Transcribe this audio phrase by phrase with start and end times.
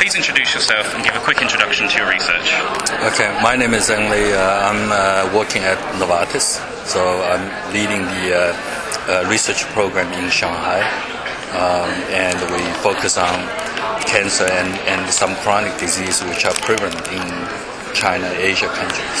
[0.00, 2.48] please introduce yourself and give a quick introduction to your research?
[3.12, 4.32] Okay, my name is Zheng Li.
[4.32, 6.56] Uh, I'm uh, working at Novartis,
[6.86, 7.44] so I'm
[7.74, 8.56] leading the uh,
[9.12, 10.80] uh research program in Shanghai,
[11.52, 13.44] um, and we focus on
[14.08, 17.28] cancer and, and some chronic disease which are prevalent in
[17.92, 19.20] China, Asia countries.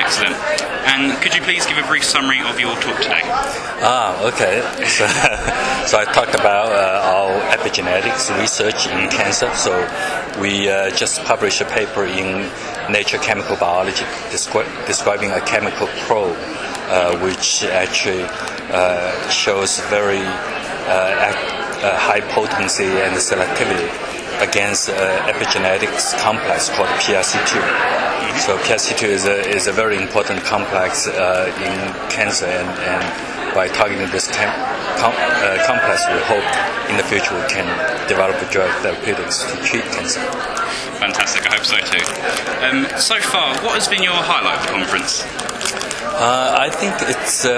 [0.00, 0.36] Excellent.
[0.84, 3.24] And could you please give a brief summary of your talk today?
[3.84, 4.60] Ah, okay.
[4.94, 5.04] So,
[5.90, 7.13] so I talked about uh, our
[7.64, 9.48] epigenetics research in cancer.
[9.54, 9.72] So
[10.40, 12.50] we uh, just published a paper in
[12.92, 18.24] Nature Chemical Biology descri- describing a chemical probe, uh, which actually
[18.70, 21.32] uh, shows very uh,
[21.84, 23.88] uh, high potency and selectivity
[24.42, 28.04] against an epigenetics complex called PRC2.
[28.40, 33.68] So PRC2 is a, is a very important complex uh, in cancer, and, and by
[33.68, 34.50] targeting this com-
[35.14, 36.44] uh, complex, we hope
[36.90, 37.66] in the future we can
[38.08, 40.20] develop drug therapeutics to treat cancer.
[40.98, 42.04] Fantastic, I hope so too.
[42.66, 45.22] Um, so far, what has been your highlight of the conference?
[46.16, 47.54] Uh, I think it's uh,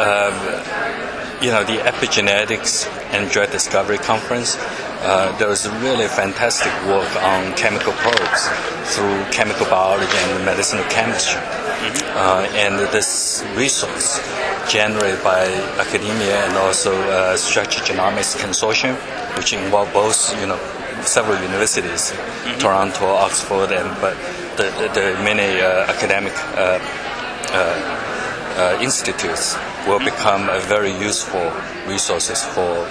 [0.00, 4.56] um, you know the epigenetics and drug discovery conference
[5.02, 5.48] uh, there
[5.80, 8.48] really fantastic work on chemical probes
[8.94, 11.40] through chemical biology and medicinal chemistry.
[11.40, 12.18] Mm-hmm.
[12.18, 14.20] Uh, and this resource
[14.70, 15.46] generated by
[15.78, 18.94] academia and also uh, Structural Genomics Consortium,
[19.36, 20.58] which involve both, you know,
[21.02, 22.58] several universities, mm-hmm.
[22.58, 24.16] Toronto, Oxford, and but
[24.56, 26.78] the, the, the many uh, academic uh,
[27.52, 29.54] uh, institutes
[29.86, 30.04] will mm-hmm.
[30.04, 31.50] become a very useful
[31.86, 32.86] resources for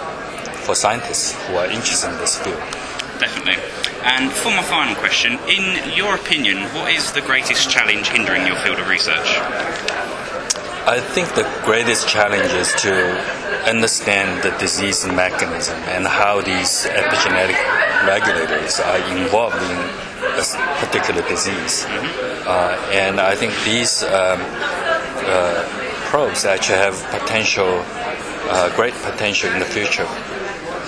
[0.70, 2.62] for scientists who are interested in this field.
[3.18, 3.58] Definitely.
[4.04, 8.56] And for my final question, in your opinion, what is the greatest challenge hindering your
[8.58, 9.30] field of research?
[10.86, 12.94] I think the greatest challenge is to
[13.66, 17.58] understand the disease mechanism and how these epigenetic
[18.06, 19.78] regulators are involved in
[20.38, 20.46] a
[20.86, 21.82] particular disease.
[21.82, 22.48] Mm-hmm.
[22.48, 24.40] Uh, and I think these um,
[25.26, 25.66] uh,
[26.10, 27.84] probes actually have potential,
[28.50, 30.08] uh, great potential in the future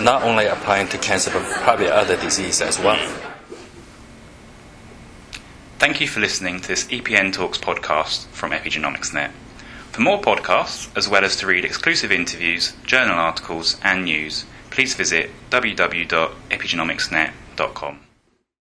[0.03, 2.99] not only applying to cancer, but probably other diseases as well.
[5.79, 9.31] Thank you for listening to this EPN Talks podcast from Epigenomics.net.
[9.91, 14.93] For more podcasts, as well as to read exclusive interviews, journal articles, and news, please
[14.95, 18.10] visit www.epigenomics.net.com.